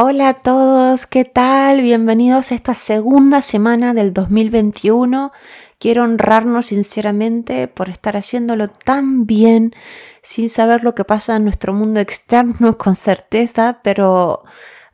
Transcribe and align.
Hola 0.00 0.28
a 0.28 0.34
todos, 0.34 1.06
¿qué 1.08 1.24
tal? 1.24 1.82
Bienvenidos 1.82 2.52
a 2.52 2.54
esta 2.54 2.74
segunda 2.74 3.42
semana 3.42 3.94
del 3.94 4.12
2021. 4.12 5.32
Quiero 5.80 6.04
honrarnos 6.04 6.66
sinceramente 6.66 7.66
por 7.66 7.88
estar 7.88 8.16
haciéndolo 8.16 8.68
tan 8.68 9.26
bien 9.26 9.74
sin 10.22 10.50
saber 10.50 10.84
lo 10.84 10.94
que 10.94 11.02
pasa 11.02 11.34
en 11.34 11.42
nuestro 11.42 11.72
mundo 11.72 11.98
externo 11.98 12.78
con 12.78 12.94
certeza, 12.94 13.80
pero 13.82 14.44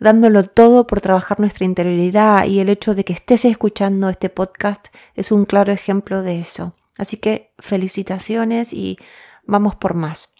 dándolo 0.00 0.42
todo 0.44 0.86
por 0.86 1.02
trabajar 1.02 1.38
nuestra 1.38 1.66
interioridad 1.66 2.46
y 2.46 2.60
el 2.60 2.70
hecho 2.70 2.94
de 2.94 3.04
que 3.04 3.12
estés 3.12 3.44
escuchando 3.44 4.08
este 4.08 4.30
podcast 4.30 4.86
es 5.16 5.30
un 5.32 5.44
claro 5.44 5.70
ejemplo 5.70 6.22
de 6.22 6.38
eso. 6.38 6.72
Así 6.96 7.18
que 7.18 7.52
felicitaciones 7.58 8.72
y 8.72 8.96
vamos 9.44 9.74
por 9.74 9.92
más. 9.92 10.33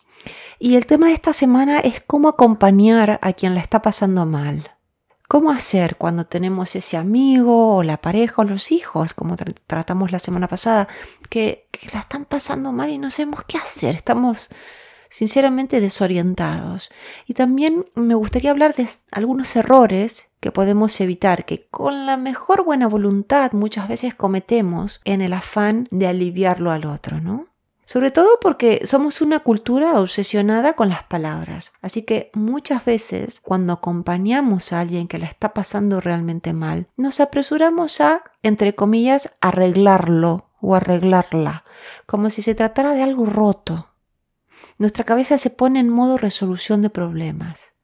Y 0.59 0.77
el 0.77 0.87
tema 0.87 1.09
de 1.09 1.15
esta 1.15 1.33
semana 1.33 1.81
es 1.81 2.01
cómo 2.07 2.29
acompañar 2.29 3.19
a 3.23 3.33
quien 3.33 3.55
la 3.55 3.61
está 3.61 3.83
pasando 3.83 4.27
mal. 4.27 4.71
¿Cómo 5.29 5.51
hacer 5.51 5.97
cuando 5.97 6.25
tenemos 6.25 6.77
ese 6.77 6.97
amigo 6.97 7.77
o 7.77 7.83
la 7.83 7.97
pareja 7.97 8.43
o 8.43 8.45
los 8.45 8.71
hijos, 8.71 9.15
como 9.15 9.37
tratamos 9.67 10.13
la 10.13 10.19
semana 10.19 10.49
pasada, 10.49 10.87
que, 11.31 11.69
que 11.71 11.89
la 11.93 12.01
están 12.01 12.27
pasando 12.27 12.73
mal 12.73 12.91
y 12.91 12.99
no 12.99 13.11
sabemos 13.11 13.43
qué 13.47 13.57
hacer? 13.57 13.95
Estamos 13.95 14.51
sinceramente 15.15 15.81
desorientados. 15.81 16.91
Y 17.27 17.35
también 17.35 17.87
me 17.95 18.17
gustaría 18.17 18.51
hablar 18.51 18.75
de 18.75 18.89
algunos 19.13 19.55
errores 19.55 20.29
que 20.41 20.51
podemos 20.51 21.01
evitar, 21.01 21.45
que 21.45 21.69
con 21.69 22.05
la 22.05 22.17
mejor 22.17 22.65
buena 22.65 22.89
voluntad 22.89 23.53
muchas 23.53 23.87
veces 23.87 24.17
cometemos 24.17 25.01
en 25.05 25.21
el 25.21 25.33
afán 25.33 25.87
de 25.93 26.09
aliviarlo 26.09 26.73
al 26.73 26.85
otro, 26.85 27.21
¿no? 27.21 27.47
Sobre 27.87 28.11
todo 28.11 28.39
porque 28.41 28.81
somos 28.85 29.21
una 29.21 29.41
cultura 29.41 30.01
obsesionada 30.01 30.75
con 30.75 30.89
las 30.89 31.03
palabras. 31.03 31.73
Así 31.83 32.03
que 32.03 32.31
muchas 32.35 32.85
veces 32.85 33.41
cuando 33.41 33.75
acompañamos 33.75 34.73
a 34.73 34.81
alguien 34.81 35.09
que 35.09 35.19
la 35.19 35.27
está 35.27 35.53
pasando 35.53 36.01
realmente 36.01 36.53
mal, 36.53 36.89
nos 36.97 37.21
apresuramos 37.21 38.01
a, 38.01 38.23
entre 38.43 38.75
comillas, 38.75 39.35
arreglarlo 39.41 40.51
o 40.61 40.75
arreglarla, 40.75 41.65
como 42.07 42.31
si 42.31 42.41
se 42.41 42.55
tratara 42.55 42.93
de 42.93 43.03
algo 43.03 43.27
roto. 43.27 43.91
Nuestra 44.79 45.05
cabeza 45.05 45.37
se 45.39 45.51
pone 45.51 45.81
en 45.81 45.91
modo 45.91 46.17
resolución 46.17 46.81
de 46.81 46.91
problemas 46.91 47.75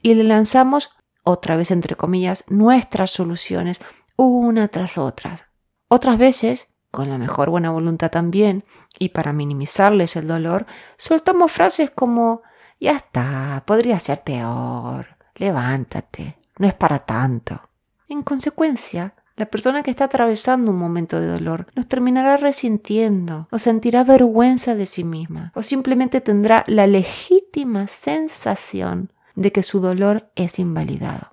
y 0.00 0.14
le 0.14 0.24
lanzamos, 0.24 0.90
otra 1.24 1.56
vez 1.56 1.70
entre 1.70 1.96
comillas, 1.96 2.44
nuestras 2.48 3.10
soluciones 3.10 3.80
una 4.16 4.68
tras 4.68 4.98
otra. 4.98 5.50
Otras 5.88 6.18
veces 6.18 6.68
con 6.90 7.08
la 7.08 7.18
mejor 7.18 7.50
buena 7.50 7.70
voluntad 7.70 8.10
también, 8.10 8.64
y 8.98 9.10
para 9.10 9.32
minimizarles 9.32 10.16
el 10.16 10.26
dolor, 10.26 10.66
soltamos 10.96 11.52
frases 11.52 11.90
como 11.90 12.42
ya 12.80 12.92
está, 12.92 13.62
podría 13.66 13.98
ser 13.98 14.22
peor, 14.22 15.06
levántate, 15.34 16.38
no 16.58 16.66
es 16.66 16.74
para 16.74 17.00
tanto. 17.00 17.60
En 18.08 18.22
consecuencia, 18.22 19.14
la 19.36 19.46
persona 19.46 19.82
que 19.82 19.90
está 19.90 20.04
atravesando 20.04 20.70
un 20.70 20.78
momento 20.78 21.20
de 21.20 21.26
dolor 21.26 21.66
nos 21.74 21.86
terminará 21.86 22.36
resintiendo 22.36 23.48
o 23.50 23.58
sentirá 23.58 24.04
vergüenza 24.04 24.74
de 24.74 24.84
sí 24.84 25.04
misma 25.04 25.52
o 25.54 25.62
simplemente 25.62 26.20
tendrá 26.20 26.64
la 26.66 26.86
legítima 26.86 27.86
sensación 27.86 29.12
de 29.36 29.52
que 29.52 29.62
su 29.62 29.80
dolor 29.80 30.30
es 30.34 30.58
invalidado. 30.58 31.30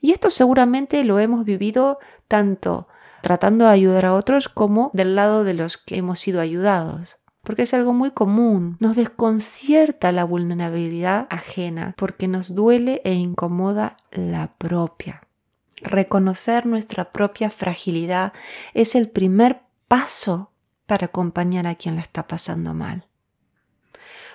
Y 0.00 0.12
esto 0.12 0.30
seguramente 0.30 1.02
lo 1.02 1.18
hemos 1.18 1.44
vivido 1.44 1.98
tanto 2.28 2.86
tratando 3.26 3.64
de 3.64 3.72
ayudar 3.72 4.06
a 4.06 4.14
otros 4.14 4.48
como 4.48 4.92
del 4.92 5.16
lado 5.16 5.42
de 5.42 5.52
los 5.52 5.78
que 5.78 5.96
hemos 5.96 6.20
sido 6.20 6.40
ayudados. 6.40 7.18
Porque 7.42 7.62
es 7.62 7.74
algo 7.74 7.92
muy 7.92 8.12
común. 8.12 8.76
Nos 8.78 8.94
desconcierta 8.94 10.12
la 10.12 10.22
vulnerabilidad 10.22 11.26
ajena 11.28 11.92
porque 11.96 12.28
nos 12.28 12.54
duele 12.54 13.02
e 13.02 13.14
incomoda 13.14 13.96
la 14.12 14.54
propia. 14.58 15.22
Reconocer 15.82 16.66
nuestra 16.66 17.10
propia 17.10 17.50
fragilidad 17.50 18.32
es 18.74 18.94
el 18.94 19.10
primer 19.10 19.62
paso 19.88 20.52
para 20.86 21.06
acompañar 21.06 21.66
a 21.66 21.74
quien 21.74 21.96
la 21.96 22.02
está 22.02 22.28
pasando 22.28 22.74
mal. 22.74 23.08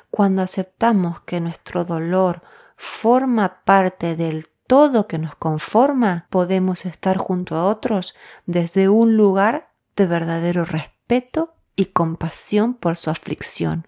Cuando 0.09 0.41
aceptamos 0.41 1.21
que 1.21 1.39
nuestro 1.39 1.85
dolor 1.85 2.41
forma 2.75 3.61
parte 3.63 4.17
del 4.17 4.47
todo 4.71 5.05
que 5.05 5.17
nos 5.17 5.35
conforma, 5.35 6.27
podemos 6.29 6.85
estar 6.85 7.17
junto 7.17 7.57
a 7.57 7.65
otros 7.65 8.15
desde 8.45 8.87
un 8.87 9.17
lugar 9.17 9.73
de 9.97 10.07
verdadero 10.07 10.63
respeto 10.63 11.53
y 11.75 11.87
compasión 11.87 12.75
por 12.75 12.95
su 12.95 13.09
aflicción, 13.09 13.85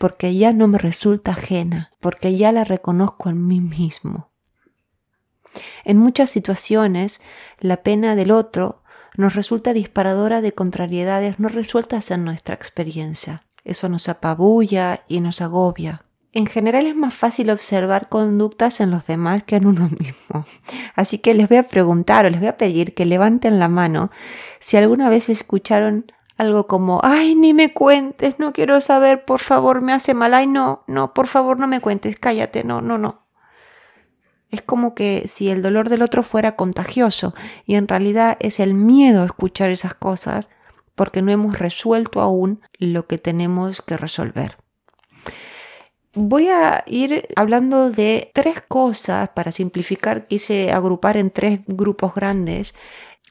porque 0.00 0.34
ya 0.34 0.52
no 0.52 0.66
me 0.66 0.78
resulta 0.78 1.30
ajena, 1.30 1.92
porque 2.00 2.36
ya 2.36 2.50
la 2.50 2.64
reconozco 2.64 3.28
en 3.28 3.46
mí 3.46 3.60
mismo. 3.60 4.32
En 5.84 5.96
muchas 5.96 6.28
situaciones, 6.28 7.20
la 7.60 7.84
pena 7.84 8.16
del 8.16 8.32
otro 8.32 8.82
nos 9.16 9.36
resulta 9.36 9.72
disparadora 9.74 10.40
de 10.40 10.50
contrariedades 10.50 11.38
no 11.38 11.48
resueltas 11.48 12.10
en 12.10 12.24
nuestra 12.24 12.56
experiencia. 12.56 13.44
Eso 13.62 13.88
nos 13.88 14.08
apabulla 14.08 15.04
y 15.06 15.20
nos 15.20 15.40
agobia. 15.40 16.05
En 16.36 16.44
general 16.44 16.86
es 16.86 16.94
más 16.94 17.14
fácil 17.14 17.48
observar 17.48 18.10
conductas 18.10 18.82
en 18.82 18.90
los 18.90 19.06
demás 19.06 19.42
que 19.42 19.56
en 19.56 19.64
uno 19.64 19.88
mismo. 19.98 20.44
Así 20.94 21.16
que 21.16 21.32
les 21.32 21.48
voy 21.48 21.56
a 21.56 21.62
preguntar 21.62 22.26
o 22.26 22.30
les 22.30 22.40
voy 22.40 22.48
a 22.48 22.58
pedir 22.58 22.92
que 22.92 23.06
levanten 23.06 23.58
la 23.58 23.68
mano 23.68 24.10
si 24.60 24.76
alguna 24.76 25.08
vez 25.08 25.30
escucharon 25.30 26.12
algo 26.36 26.66
como, 26.66 27.00
ay, 27.02 27.36
ni 27.36 27.54
me 27.54 27.72
cuentes, 27.72 28.38
no 28.38 28.52
quiero 28.52 28.82
saber, 28.82 29.24
por 29.24 29.40
favor, 29.40 29.80
me 29.80 29.94
hace 29.94 30.12
mal, 30.12 30.34
ay, 30.34 30.46
no, 30.46 30.84
no, 30.86 31.14
por 31.14 31.26
favor, 31.26 31.58
no 31.58 31.68
me 31.68 31.80
cuentes, 31.80 32.18
cállate, 32.18 32.64
no, 32.64 32.82
no, 32.82 32.98
no. 32.98 33.22
Es 34.50 34.60
como 34.60 34.94
que 34.94 35.26
si 35.28 35.48
el 35.48 35.62
dolor 35.62 35.88
del 35.88 36.02
otro 36.02 36.22
fuera 36.22 36.54
contagioso 36.54 37.34
y 37.64 37.76
en 37.76 37.88
realidad 37.88 38.36
es 38.40 38.60
el 38.60 38.74
miedo 38.74 39.22
a 39.22 39.24
escuchar 39.24 39.70
esas 39.70 39.94
cosas 39.94 40.50
porque 40.94 41.22
no 41.22 41.32
hemos 41.32 41.58
resuelto 41.58 42.20
aún 42.20 42.60
lo 42.78 43.06
que 43.06 43.16
tenemos 43.16 43.80
que 43.80 43.96
resolver. 43.96 44.58
Voy 46.18 46.48
a 46.48 46.82
ir 46.86 47.28
hablando 47.36 47.90
de 47.90 48.30
tres 48.32 48.62
cosas 48.66 49.28
para 49.28 49.52
simplificar, 49.52 50.26
quise 50.26 50.72
agrupar 50.72 51.18
en 51.18 51.30
tres 51.30 51.60
grupos 51.66 52.14
grandes 52.14 52.74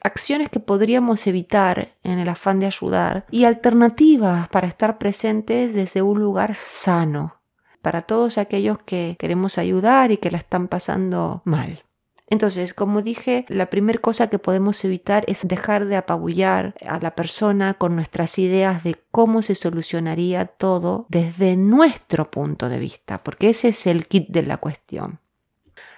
acciones 0.04 0.50
que 0.50 0.60
podríamos 0.60 1.26
evitar 1.26 1.96
en 2.04 2.20
el 2.20 2.28
afán 2.28 2.60
de 2.60 2.66
ayudar 2.66 3.26
y 3.32 3.42
alternativas 3.42 4.48
para 4.50 4.68
estar 4.68 4.98
presentes 4.98 5.74
desde 5.74 6.00
un 6.00 6.20
lugar 6.20 6.54
sano 6.54 7.40
para 7.82 8.02
todos 8.02 8.38
aquellos 8.38 8.78
que 8.78 9.16
queremos 9.18 9.58
ayudar 9.58 10.12
y 10.12 10.18
que 10.18 10.30
la 10.30 10.38
están 10.38 10.68
pasando 10.68 11.42
mal. 11.44 11.85
Entonces, 12.28 12.74
como 12.74 13.02
dije, 13.02 13.44
la 13.48 13.70
primera 13.70 14.00
cosa 14.00 14.28
que 14.28 14.40
podemos 14.40 14.84
evitar 14.84 15.24
es 15.28 15.46
dejar 15.46 15.86
de 15.86 15.96
apabullar 15.96 16.74
a 16.84 16.98
la 16.98 17.14
persona 17.14 17.74
con 17.74 17.94
nuestras 17.94 18.38
ideas 18.38 18.82
de 18.82 18.96
cómo 19.12 19.42
se 19.42 19.54
solucionaría 19.54 20.46
todo 20.46 21.06
desde 21.08 21.56
nuestro 21.56 22.30
punto 22.30 22.68
de 22.68 22.78
vista, 22.80 23.22
porque 23.22 23.50
ese 23.50 23.68
es 23.68 23.86
el 23.86 24.08
kit 24.08 24.28
de 24.28 24.42
la 24.42 24.56
cuestión. 24.56 25.20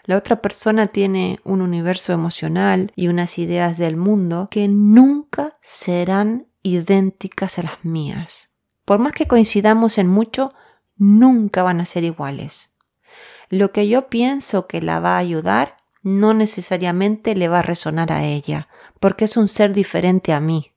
La 0.05 0.17
otra 0.17 0.43
persona 0.43 0.87
tiene 0.87 1.38
un 1.44 1.61
universo 1.62 2.12
emocional 2.12 2.93
y 2.94 3.09
unas 3.09 3.38
ideas 3.38 3.78
del 3.78 3.97
mundo 3.97 4.49
que 4.50 4.69
nunca 4.69 5.55
serán 5.61 6.47
idénticas 6.62 7.59
a 7.59 7.62
las 7.62 7.84
mías. 7.84 8.50
Por 8.84 8.99
más 8.99 9.12
que 9.12 9.27
coincidamos 9.27 9.99
en 9.99 10.09
mucho, 10.09 10.53
nunca 10.97 11.62
van 11.62 11.81
a 11.81 11.84
ser 11.84 12.05
iguales. 12.05 12.71
Lo 13.50 13.72
que 13.72 13.88
yo 13.88 14.09
pienso 14.09 14.67
que 14.67 14.83
la 14.83 15.00
va 15.00 15.17
a 15.17 15.19
ayudar 15.19 15.78
no 16.09 16.33
necesariamente 16.33 17.35
le 17.35 17.49
va 17.49 17.59
a 17.59 17.63
resonar 17.63 18.13
a 18.13 18.25
ella, 18.25 18.69
porque 18.99 19.27
es 19.27 19.37
un 19.37 19.47
ser 19.47 19.75
diferente 19.75 20.33
a 20.33 20.41
mí. 20.41 20.73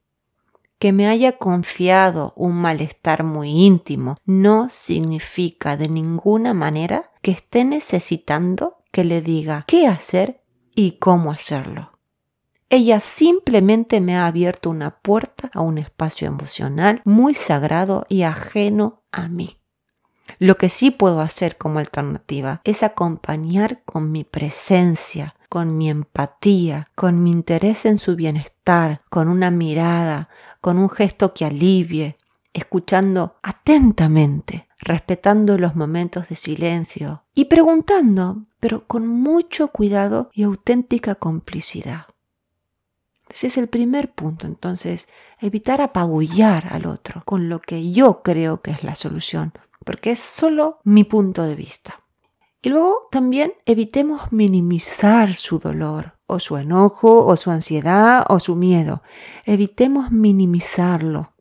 Que 0.78 0.92
me 0.92 1.08
haya 1.08 1.38
confiado 1.38 2.34
un 2.36 2.56
malestar 2.56 3.24
muy 3.24 3.50
íntimo 3.50 4.18
no 4.26 4.70
significa 4.70 5.78
de 5.78 5.88
ninguna 5.88 6.54
manera 6.54 7.12
que 7.22 7.32
esté 7.32 7.64
necesitando 7.64 8.78
que 8.92 9.04
le 9.04 9.22
diga 9.22 9.64
qué 9.68 9.88
hacer 9.88 10.42
y 10.76 10.94
cómo 10.94 11.32
hacerlo. 11.32 11.92
Ella 12.70 13.00
simplemente 13.00 14.02
me 14.02 14.18
ha 14.18 14.28
abierto 14.28 14.70
una 14.70 15.00
puerta 15.02 15.52
a 15.54 15.62
un 15.62 15.78
espacio 15.78 16.28
emocional 16.28 17.02
muy 17.06 17.34
sagrado 17.36 18.06
y 18.10 18.24
ajeno 18.24 19.04
a 19.12 19.28
mí. 19.28 19.61
Lo 20.40 20.58
que 20.58 20.70
sí 20.70 20.92
puedo 20.92 21.22
hacer 21.22 21.58
como 21.58 21.80
alternativa 21.80 22.62
es 22.64 22.84
acompañar 22.84 23.84
con 23.84 24.12
mi 24.12 24.24
presencia, 24.24 25.36
con 25.50 25.78
mi 25.78 25.90
empatía, 25.90 26.88
con 26.96 27.22
mi 27.22 27.32
interés 27.32 27.86
en 27.86 27.98
su 27.98 28.16
bienestar, 28.16 29.02
con 29.10 29.28
una 29.28 29.52
mirada, 29.52 30.30
con 30.62 30.78
un 30.78 30.90
gesto 30.90 31.34
que 31.34 31.46
alivie, 31.46 32.18
escuchando 32.54 33.36
atentamente, 33.44 34.68
respetando 34.80 35.58
los 35.58 35.76
momentos 35.76 36.30
de 36.30 36.36
silencio 36.36 37.24
y 37.36 37.46
preguntando, 37.46 38.46
pero 38.60 38.88
con 38.88 39.08
mucho 39.08 39.70
cuidado 39.70 40.30
y 40.34 40.44
auténtica 40.44 41.16
complicidad. 41.16 42.06
Ese 43.30 43.48
es 43.48 43.58
el 43.58 43.68
primer 43.68 44.12
punto, 44.12 44.46
entonces, 44.46 45.08
evitar 45.40 45.82
apabullar 45.82 46.68
al 46.70 46.86
otro 46.86 47.24
con 47.24 47.48
lo 47.48 47.62
que 47.62 47.92
yo 47.92 48.22
creo 48.24 48.62
que 48.62 48.72
es 48.72 48.84
la 48.84 48.96
solución, 48.96 49.54
porque 49.86 50.12
es 50.12 50.20
solo 50.20 50.80
mi 50.84 51.04
punto 51.04 51.44
de 51.44 51.56
vista. 51.56 52.02
Y 52.62 52.70
luego 52.70 53.08
también 53.12 53.54
evitemos 53.66 54.32
minimizar 54.32 55.34
su 55.34 55.58
dolor 55.58 56.14
o 56.28 56.40
su 56.40 56.58
enojo 56.58 57.26
o 57.26 57.36
su 57.36 57.50
ansiedad 57.50 58.24
o 58.30 58.40
su 58.40 58.56
miedo. 58.56 59.02
Evitemos 59.46 60.12
minimizarlo. 60.12 61.34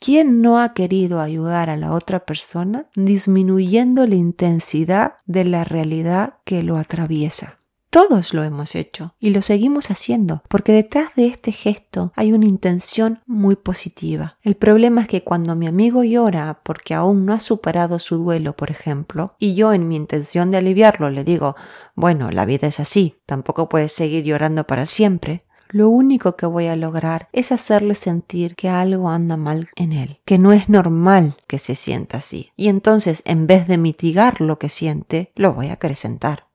¿Quién 0.00 0.42
no 0.42 0.60
ha 0.60 0.74
querido 0.74 1.20
ayudar 1.20 1.70
a 1.70 1.76
la 1.76 1.92
otra 1.92 2.24
persona 2.24 2.86
disminuyendo 2.94 4.06
la 4.06 4.14
intensidad 4.14 5.14
de 5.26 5.44
la 5.44 5.64
realidad 5.64 6.34
que 6.44 6.62
lo 6.62 6.76
atraviesa? 6.76 7.57
Todos 7.90 8.34
lo 8.34 8.44
hemos 8.44 8.74
hecho 8.74 9.14
y 9.18 9.30
lo 9.30 9.40
seguimos 9.40 9.90
haciendo 9.90 10.42
porque 10.48 10.72
detrás 10.72 11.08
de 11.16 11.26
este 11.26 11.52
gesto 11.52 12.12
hay 12.14 12.32
una 12.32 12.44
intención 12.44 13.20
muy 13.26 13.56
positiva. 13.56 14.36
El 14.42 14.56
problema 14.56 15.00
es 15.00 15.08
que 15.08 15.24
cuando 15.24 15.56
mi 15.56 15.66
amigo 15.66 16.04
llora 16.04 16.60
porque 16.62 16.92
aún 16.92 17.24
no 17.24 17.32
ha 17.32 17.40
superado 17.40 17.98
su 17.98 18.18
duelo, 18.18 18.54
por 18.54 18.70
ejemplo, 18.70 19.34
y 19.38 19.54
yo 19.54 19.72
en 19.72 19.88
mi 19.88 19.96
intención 19.96 20.50
de 20.50 20.58
aliviarlo 20.58 21.08
le 21.08 21.24
digo, 21.24 21.56
bueno, 21.94 22.30
la 22.30 22.44
vida 22.44 22.66
es 22.66 22.78
así, 22.78 23.16
tampoco 23.24 23.70
puedes 23.70 23.92
seguir 23.92 24.22
llorando 24.22 24.66
para 24.66 24.84
siempre, 24.84 25.44
lo 25.70 25.90
único 25.90 26.36
que 26.36 26.46
voy 26.46 26.66
a 26.66 26.76
lograr 26.76 27.28
es 27.32 27.52
hacerle 27.52 27.94
sentir 27.94 28.54
que 28.54 28.68
algo 28.68 29.10
anda 29.10 29.36
mal 29.36 29.68
en 29.76 29.92
él, 29.92 30.20
que 30.24 30.38
no 30.38 30.52
es 30.52 30.68
normal 30.68 31.36
que 31.46 31.58
se 31.58 31.74
sienta 31.74 32.18
así. 32.18 32.52
Y 32.56 32.68
entonces, 32.68 33.22
en 33.26 33.46
vez 33.46 33.68
de 33.68 33.76
mitigar 33.76 34.40
lo 34.40 34.58
que 34.58 34.70
siente, 34.70 35.30
lo 35.36 35.52
voy 35.52 35.68
a 35.68 35.74
acrecentar. 35.74 36.47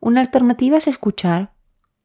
Una 0.00 0.22
alternativa 0.22 0.78
es 0.78 0.88
escuchar, 0.88 1.52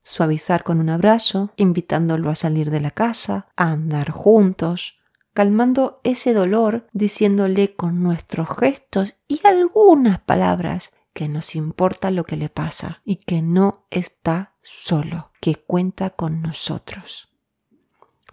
suavizar 0.04 0.64
con 0.64 0.82
un 0.82 0.90
abrazo, 0.90 1.52
invitándolo 1.56 2.30
a 2.30 2.36
salir 2.36 2.70
de 2.70 2.82
la 2.82 2.92
casa, 2.92 3.48
a 3.56 3.72
andar 3.72 4.12
juntos, 4.12 5.00
calmando 5.34 6.02
ese 6.04 6.34
dolor, 6.34 6.88
diciéndole 6.92 7.74
con 7.76 8.04
nuestros 8.04 8.50
gestos 8.58 9.16
y 9.30 9.40
algunas 9.48 10.20
palabras 10.20 10.94
que 11.14 11.30
nos 11.30 11.56
importa 11.56 12.12
lo 12.12 12.26
que 12.26 12.36
le 12.36 12.50
pasa 12.50 13.02
y 13.06 13.16
que 13.16 13.42
no 13.42 13.86
está 13.90 14.56
solo, 14.62 15.32
que 15.40 15.56
cuenta 15.56 16.10
con 16.10 16.42
nosotros. 16.42 17.30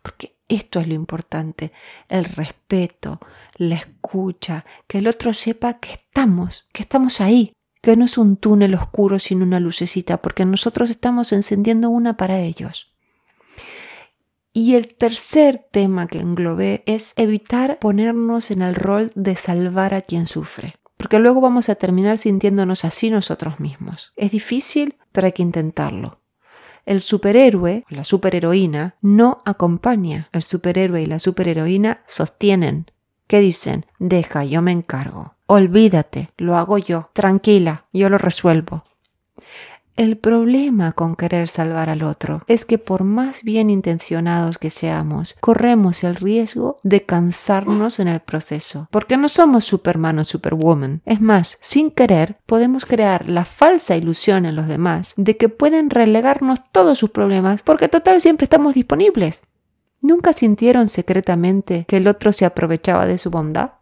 Porque 0.02 0.36
esto 0.48 0.80
es 0.80 0.88
lo 0.88 0.94
importante, 0.94 1.72
el 2.08 2.24
respeto, 2.24 3.20
la 3.54 3.76
escucha, 3.76 4.64
que 4.88 4.98
el 4.98 5.06
otro 5.06 5.32
sepa 5.32 5.78
que 5.78 5.92
estamos, 5.92 6.66
que 6.72 6.82
estamos 6.82 7.20
ahí, 7.20 7.52
que 7.82 7.96
no 7.96 8.06
es 8.06 8.16
un 8.16 8.36
túnel 8.36 8.74
oscuro 8.74 9.18
sin 9.18 9.42
una 9.42 9.60
lucecita, 9.60 10.22
porque 10.22 10.46
nosotros 10.46 10.88
estamos 10.88 11.32
encendiendo 11.32 11.90
una 11.90 12.16
para 12.16 12.38
ellos. 12.38 12.92
Y 14.54 14.74
el 14.74 14.94
tercer 14.94 15.66
tema 15.70 16.06
que 16.06 16.20
englobé 16.20 16.84
es 16.86 17.12
evitar 17.16 17.78
ponernos 17.78 18.50
en 18.50 18.62
el 18.62 18.74
rol 18.74 19.10
de 19.14 19.34
salvar 19.34 19.94
a 19.94 20.02
quien 20.02 20.26
sufre, 20.26 20.76
porque 20.96 21.18
luego 21.18 21.40
vamos 21.40 21.68
a 21.68 21.74
terminar 21.74 22.18
sintiéndonos 22.18 22.84
así 22.84 23.10
nosotros 23.10 23.58
mismos. 23.58 24.12
Es 24.14 24.30
difícil, 24.30 24.96
pero 25.10 25.26
hay 25.26 25.32
que 25.32 25.42
intentarlo. 25.42 26.20
El 26.84 27.00
superhéroe 27.00 27.84
o 27.90 27.94
la 27.94 28.04
superheroína 28.04 28.96
no 29.00 29.42
acompaña. 29.44 30.28
El 30.32 30.42
superhéroe 30.42 31.02
y 31.02 31.06
la 31.06 31.18
superheroína 31.18 32.02
sostienen. 32.06 32.86
¿Qué 33.26 33.40
dicen? 33.40 33.86
Deja, 33.98 34.44
yo 34.44 34.62
me 34.62 34.72
encargo. 34.72 35.36
Olvídate, 35.54 36.30
lo 36.38 36.56
hago 36.56 36.78
yo. 36.78 37.10
Tranquila, 37.12 37.84
yo 37.92 38.08
lo 38.08 38.16
resuelvo. 38.16 38.84
El 39.96 40.16
problema 40.16 40.92
con 40.92 41.14
querer 41.14 41.46
salvar 41.46 41.90
al 41.90 42.04
otro 42.04 42.40
es 42.46 42.64
que 42.64 42.78
por 42.78 43.04
más 43.04 43.42
bien 43.42 43.68
intencionados 43.68 44.56
que 44.56 44.70
seamos, 44.70 45.36
corremos 45.40 46.04
el 46.04 46.14
riesgo 46.14 46.78
de 46.82 47.04
cansarnos 47.04 48.00
en 48.00 48.08
el 48.08 48.20
proceso, 48.20 48.88
porque 48.90 49.18
no 49.18 49.28
somos 49.28 49.66
Superman 49.66 50.20
o 50.20 50.24
Superwoman. 50.24 51.02
Es 51.04 51.20
más, 51.20 51.58
sin 51.60 51.90
querer, 51.90 52.38
podemos 52.46 52.86
crear 52.86 53.28
la 53.28 53.44
falsa 53.44 53.94
ilusión 53.94 54.46
en 54.46 54.56
los 54.56 54.68
demás 54.68 55.12
de 55.18 55.36
que 55.36 55.50
pueden 55.50 55.90
relegarnos 55.90 56.60
todos 56.72 56.96
sus 56.96 57.10
problemas, 57.10 57.62
porque 57.62 57.88
total 57.88 58.22
siempre 58.22 58.44
estamos 58.44 58.72
disponibles. 58.72 59.42
¿Nunca 60.00 60.32
sintieron 60.32 60.88
secretamente 60.88 61.84
que 61.86 61.98
el 61.98 62.08
otro 62.08 62.32
se 62.32 62.46
aprovechaba 62.46 63.04
de 63.04 63.18
su 63.18 63.30
bondad? 63.30 63.72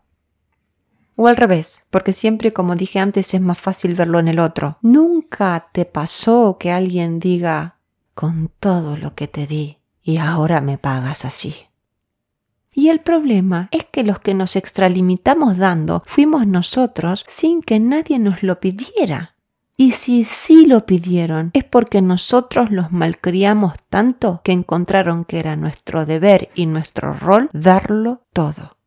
O 1.23 1.27
al 1.27 1.37
revés, 1.37 1.85
porque 1.91 2.15
siempre, 2.15 2.55
como 2.55 2.77
dije 2.77 2.99
antes, 2.99 3.35
es 3.35 3.43
más 3.43 3.59
fácil 3.59 3.95
verlo 3.95 4.21
en 4.21 4.29
el 4.29 4.39
otro. 4.39 4.79
¿Nunca 4.81 5.69
te 5.71 5.85
pasó 5.85 6.57
que 6.59 6.73
alguien 6.73 7.21
diga, 7.21 7.77
con 8.15 8.51
todo 8.59 8.97
lo 8.97 9.15
que 9.15 9.29
te 9.29 9.47
di, 9.47 9.77
y 10.03 10.17
ahora 10.17 10.63
me 10.63 10.79
pagas 10.79 11.27
así? 11.27 11.55
Y 12.73 12.89
el 12.89 13.01
problema 13.01 13.69
es 13.71 13.85
que 13.85 14.03
los 14.03 14.19
que 14.21 14.33
nos 14.33 14.57
extralimitamos 14.57 15.59
dando 15.59 16.03
fuimos 16.07 16.47
nosotros 16.47 17.27
sin 17.29 17.61
que 17.61 17.79
nadie 17.81 18.19
nos 18.19 18.43
lo 18.43 18.59
pidiera. 18.59 19.37
Y 19.77 19.93
si 19.93 20.25
sí 20.25 20.65
lo 20.65 20.87
pidieron, 20.87 21.51
es 21.53 21.65
porque 21.65 22.01
nosotros 22.01 22.71
los 22.71 22.93
malcriamos 22.93 23.75
tanto 23.91 24.41
que 24.43 24.53
encontraron 24.53 25.27
que 25.27 25.39
era 25.39 25.55
nuestro 25.55 26.07
deber 26.07 26.49
y 26.55 26.65
nuestro 26.65 27.13
rol 27.13 27.51
darlo 27.53 28.23
todo. 28.33 28.80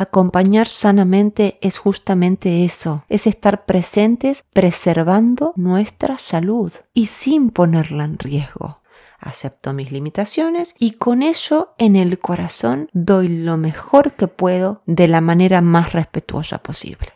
Acompañar 0.00 0.68
sanamente 0.68 1.58
es 1.60 1.76
justamente 1.76 2.64
eso, 2.64 3.04
es 3.10 3.26
estar 3.26 3.66
presentes 3.66 4.46
preservando 4.54 5.52
nuestra 5.56 6.16
salud 6.16 6.72
y 6.94 7.04
sin 7.04 7.50
ponerla 7.50 8.04
en 8.04 8.18
riesgo. 8.18 8.80
Acepto 9.18 9.74
mis 9.74 9.92
limitaciones 9.92 10.74
y 10.78 10.92
con 10.92 11.22
ello 11.22 11.74
en 11.76 11.96
el 11.96 12.18
corazón 12.18 12.88
doy 12.94 13.28
lo 13.28 13.58
mejor 13.58 14.14
que 14.14 14.26
puedo 14.26 14.80
de 14.86 15.06
la 15.06 15.20
manera 15.20 15.60
más 15.60 15.92
respetuosa 15.92 16.62
posible. 16.62 17.12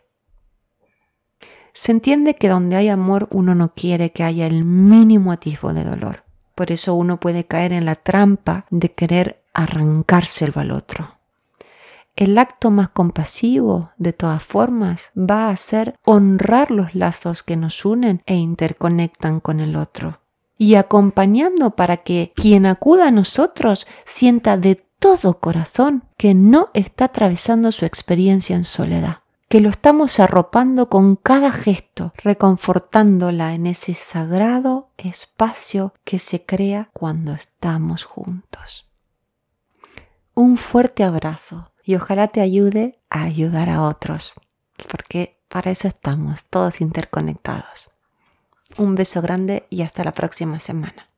Se 1.72 1.90
entiende 1.90 2.34
que 2.34 2.50
donde 2.50 2.76
hay 2.76 2.90
amor 2.90 3.28
uno 3.30 3.54
no 3.54 3.72
quiere 3.72 4.12
que 4.12 4.24
haya 4.24 4.46
el 4.46 4.66
mínimo 4.66 5.32
atisbo 5.32 5.72
de 5.72 5.84
dolor. 5.84 6.24
Por 6.54 6.70
eso 6.70 6.92
uno 6.92 7.18
puede 7.18 7.46
caer 7.46 7.72
en 7.72 7.86
la 7.86 7.94
trampa 7.94 8.66
de 8.68 8.92
querer 8.92 9.42
arrancárselo 9.54 10.60
al 10.60 10.70
otro 10.70 11.14
el 12.16 12.38
acto 12.38 12.70
más 12.70 12.90
compasivo, 12.90 13.90
de 13.96 14.12
todas 14.12 14.42
formas, 14.42 15.10
va 15.16 15.48
a 15.48 15.56
ser 15.56 15.98
honrar 16.04 16.70
los 16.70 16.94
lazos 16.94 17.42
que 17.42 17.56
nos 17.56 17.84
unen 17.84 18.22
e 18.26 18.36
interconectan 18.36 19.40
con 19.40 19.60
el 19.60 19.74
otro. 19.76 20.20
Y 20.56 20.76
acompañando 20.76 21.70
para 21.72 21.98
que 21.98 22.32
quien 22.36 22.66
acuda 22.66 23.08
a 23.08 23.10
nosotros 23.10 23.86
sienta 24.04 24.56
de 24.56 24.76
todo 25.00 25.40
corazón 25.40 26.04
que 26.16 26.34
no 26.34 26.70
está 26.72 27.06
atravesando 27.06 27.72
su 27.72 27.84
experiencia 27.84 28.54
en 28.54 28.64
soledad, 28.64 29.18
que 29.48 29.60
lo 29.60 29.68
estamos 29.68 30.20
arropando 30.20 30.88
con 30.88 31.16
cada 31.16 31.50
gesto, 31.50 32.12
reconfortándola 32.22 33.54
en 33.54 33.66
ese 33.66 33.94
sagrado 33.94 34.90
espacio 34.96 35.94
que 36.04 36.20
se 36.20 36.44
crea 36.44 36.90
cuando 36.92 37.32
estamos 37.32 38.04
juntos. 38.04 38.86
Un 40.34 40.56
fuerte 40.56 41.04
abrazo 41.04 41.73
y 41.84 41.94
ojalá 41.96 42.28
te 42.28 42.40
ayude 42.40 42.98
a 43.10 43.22
ayudar 43.22 43.70
a 43.70 43.82
otros, 43.82 44.34
porque 44.90 45.40
para 45.48 45.70
eso 45.70 45.86
estamos, 45.86 46.46
todos 46.46 46.80
interconectados. 46.80 47.90
Un 48.76 48.94
beso 48.94 49.22
grande 49.22 49.66
y 49.70 49.82
hasta 49.82 50.02
la 50.02 50.12
próxima 50.12 50.58
semana. 50.58 51.08